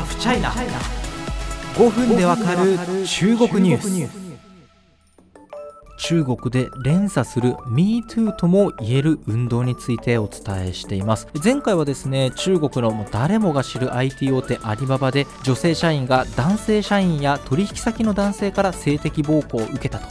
[0.00, 0.50] ハフチャイナ
[1.74, 4.30] 5分でわかる中国ニュース。
[5.98, 11.28] 中国で連鎖する MeToo とも言える運動についてお伝えしています。
[11.44, 20.06] 前回はですね中国の誰もが知る IT 大手アリババで女性社員が男性社員や取引先の男性から性的暴行を受けたと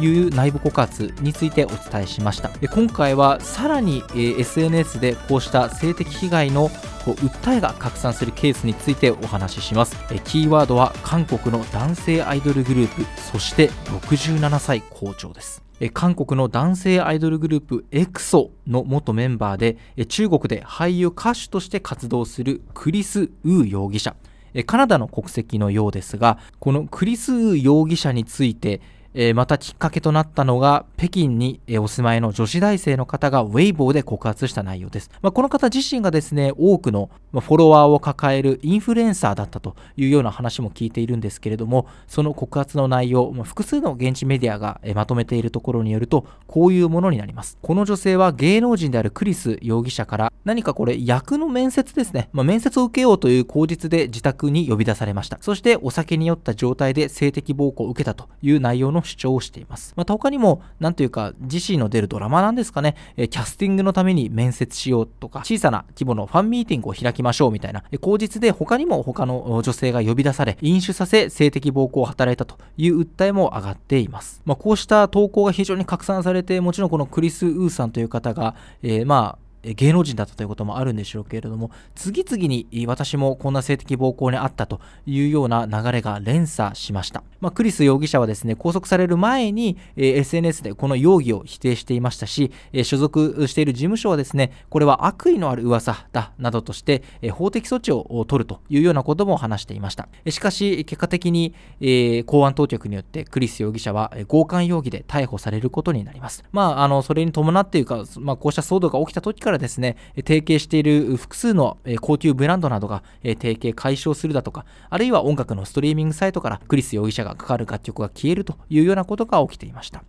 [0.00, 2.50] いう内部告発についてお伝えしました。
[2.72, 9.96] 今回はさらに SNS でこうした性的被害の訴えが拡散するケースについてお話しします。
[10.24, 15.62] キーワードは韓国の男性アイドルグループそして67歳校長です。
[15.92, 24.16] 韓国の男性アイドルグループエクソの元メンバーで中国で俳優歌手として活動するクリス・ウー容疑者。
[24.64, 28.80] カナダの国籍のようですがこのクリス・ウー容疑者について
[29.18, 35.10] えー、またきっかけとなったのが、北京にお住まいの女子大生の方がウェイボーで告発した内容です。
[35.22, 47.56] まあ、この方自身がですね、多くのフォロワーを抱えるインフルエンサーだったというような話も聞いているんですけれども、その告発の内容、まあ、複数の現地メディアがまとめているところによると、こういうものになります。
[47.62, 55.38] この女性は芸能人であるクリス容疑者から何かこれ役の面接ですね、まあ、面接を受けようという口実で自宅に呼び出されました。
[55.40, 59.94] そしてお酒に酔った状態で性的暴行を受けたという内容の主張をしています。
[59.96, 74.42] また他にも、なんというか、自身の出るドラマなんですかね、えキャスティングのために面接しようとか、小さな規模のファンミーティングを開きましょうみたいな、え口実で他にも他の女性が呼び出され、飲酒させ性的暴行を働いたという訴えも上がっています。
[74.44, 87.22] まあ、こうした投稿が非常に拡散されて、もちろんこのクリス・ウーさんという方が、えー、まあ、芸能人だったということもあるんでしょうけれども、次々に私もこんな性的暴行にあったというような流れが連鎖しました。
[87.40, 100.08] まあ、クリス容疑者はですね、拘束される前に、え、SNS でこの容疑を否定していましたし、え、所属している事務所はですね、これは悪意のある噂だなどとして、え、法的措置を取るというようなことも話していました。
[100.28, 106.44] しかし、結果的に、え、公安当局によってクリス容疑者は強姦容疑で逮捕されることになります。
[106.52, 120.04] まあ、あの、それに伴っていうか、まあ、こうした騒動が起きた時かららですね、提携している複数の高級ブランドなどが提携解消するだとか、あるいは音楽のストリーミングサイトからクリス容疑者がかかる楽曲が消えるというようなことが起きていました。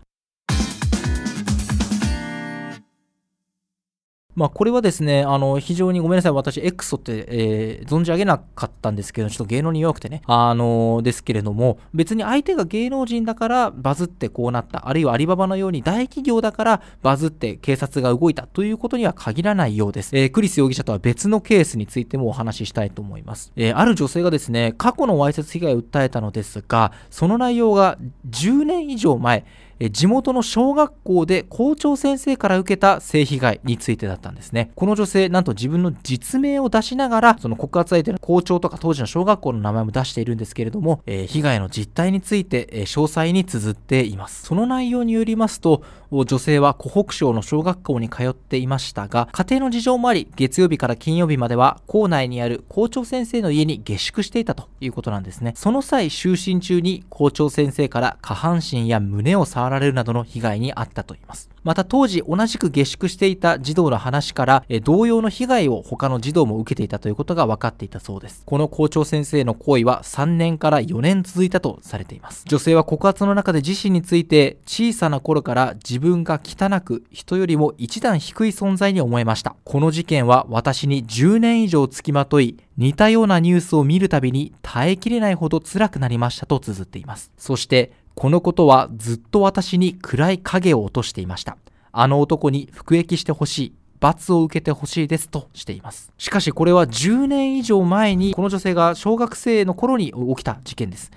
[4.37, 6.31] まあ、これはですね、あの、非常にごめんなさい。
[6.31, 10.21] 私、エクソって、えー、存じ上げなかったんですけど、ちょっと芸能に弱くてね。
[10.27, 14.87] あのー、ですけれども、別に相手が芸能人だからバズってこうなった。
[14.87, 20.15] あるいはアリババのように大企業だからバズって警察が動いたということには限らないようです。
[20.15, 23.51] えー、クリス容疑者とは別のケースについてもお話ししたいと思います。
[23.55, 27.97] えー、ある女性がですね、過去のわいせつ被害を訴えたのですが、その内容が
[28.29, 29.45] 10年以上前、
[29.79, 34.71] 地元の小学校で校長先生から受けた性被害についてだったんですね。
[34.75, 44.43] この女性、なんと自分の実名を出しながら、その告発相手の校長とか当時の小学校の名前も出しているんですけれども、えー、被害の実態について、えー、詳細に綴っています。
[44.43, 55.53] その内容によりますと、女性は湖北省の小学校に通っていましたが、家庭の事情もあり、月曜日から金曜日までは校内にある校長先生の家に下宿していたということなんですね。
[55.55, 61.49] その際、就寝中に校長先生から下半身や胸を触られるなどの被害に遭ったといいます。
[61.63, 68.43] また当時同じく下宿していた児童の話から、え同様の被害を他の児童も受けていたということが分かっていたそうです。
[68.45, 72.43] この校長先生の行為は3年から4年続いたとされています。
[72.47, 79.55] 女性は告発の中で自身について小さな頃から自分が汚く人よりも一段低い存在に思えました。
[79.63, 87.31] この事件は私に10年以上つきまとい、似たようなニュースを見るたびに耐えきれないほど辛くなりましたと綴っています。
[87.37, 91.55] そしてこのことはずっと私に暗い影を落としていました。
[91.91, 93.73] あの男に服役してほしい。
[93.99, 96.11] 罰を受けてほしいですとしています。
[96.17, 101.11] しかしこれは10年以上前にこの女性が小学生の頃に起きた事件です。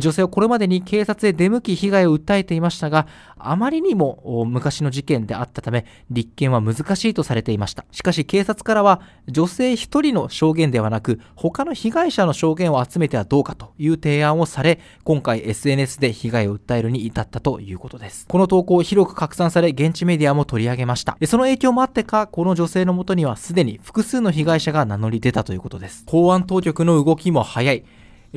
[0.00, 3.06] 女性はこれまでに警察へ出向き被害を訴えていましたが、
[3.38, 7.84] あまりにも昔の事件であったため、立件は難しいとされていました。
[7.90, 18.26] しかし警察からは、女性一人の証言ではなく、他の被害者の証言を集めてはどうかという提案をされ、今回 SNS で被害を訴えるに至ったということです。
[18.28, 21.16] この投稿を広く拡散され、現地メディアも取り上げました。
[21.26, 26.04] その影響もあってか、この女性のもとにはすでに複数の被害者が名乗り出たということです。
[26.06, 27.84] 公安当局の動きも早い。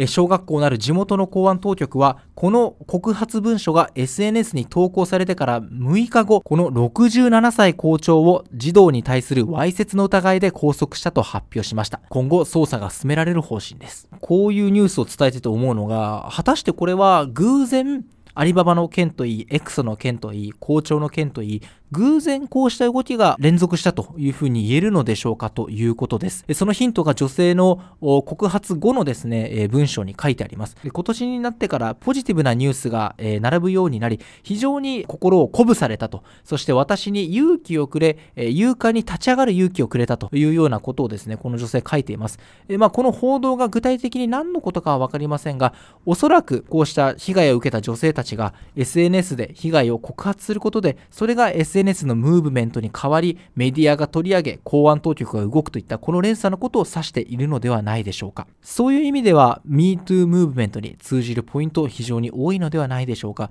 [0.08, 12.02] 小学校なる地元の公安当局は、この告発文書が SNS に投稿されてから6日後、この67歳校長を児童に対するわいせつの疑いで拘束したと発表しました。
[12.10, 14.10] 今後、捜査が進められる方針です。
[14.20, 18.04] こういうニュースを伝えてて思うのが、果たしてこれは偶然、
[18.38, 21.62] アリババの件といい、エクソの件といい、校長の件といい、
[21.96, 26.46] 偶然こうした動きが連続したというふうに言えるのでしょうかということです。
[26.54, 30.76] そのヒントが女性の告発後のですね、文章に書いてあります。
[30.84, 36.24] 今年になってからポジティブなニュースが並ぶようになり、非常に心を鼓舞されたと。
[36.44, 42.40] そして私に勇気をくれ、勇敢に立ち上がる勇気をくれたというようなことをですね、この女性書いています。
[42.78, 45.74] まあ、この報道が具体的に何のことかは分かりませんが、
[46.06, 58.48] おそらくこうした被害を受けた女性たちが SNS で被害を告発することで、それが SNS のムーブメントに変わり、メディアが取り上げ、公安当局が動くといったこの連鎖のことを指しているのではないでしょうか。
[58.62, 63.50] そういう意味では、MeToo ムーブメントに通じるポイント非常に多いのではないでしょうか。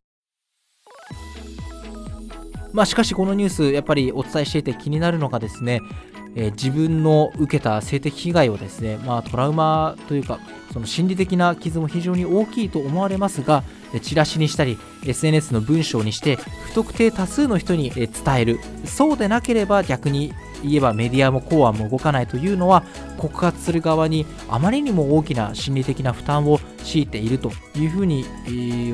[2.72, 5.80] まあ、しかしこのニュースやっぱりお伝えしていて気になるのがですね、
[6.34, 10.40] えー、自分の受けた性的被害をですね、まあ、トラウマというか
[10.72, 13.62] その心理的な傷も非常に大きいと思われますが
[14.00, 20.32] チラシにしたり SNS の文章にして不特定多数の人に伝えるそうでなければ逆に
[20.64, 22.84] 言えばメディアも公安も動かないというのは
[23.18, 28.24] 告発する側にあまりにも大きな心理的な負担を強いているというふうに、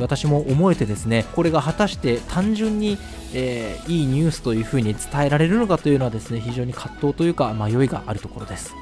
[0.01, 2.99] 私も思えてですねこれが果たして単純に、
[3.35, 8.75] えー、いいニュースというふうに伝えられるのかというのはですね非常に葛藤というか迷いがあるところです。